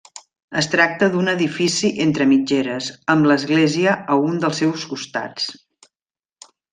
Es 0.59 0.67
tracta 0.75 1.09
d'un 1.15 1.27
edifici 1.33 1.91
entre 2.07 2.27
mitgeres, 2.31 2.87
amb 3.17 3.29
l'església 3.33 3.93
a 4.15 4.21
un 4.31 4.41
dels 4.47 4.63
seus 4.65 4.87
costats. 4.95 5.47